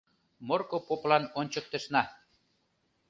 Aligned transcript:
Морко 0.47 0.77
поплан 0.87 1.23
ончыктышна 1.39 2.03